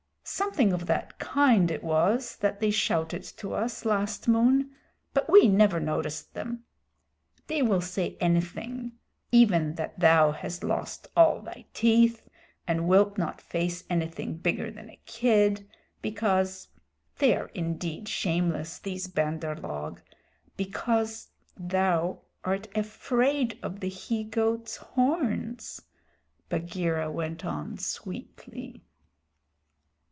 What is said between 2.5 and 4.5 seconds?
they shouted to us last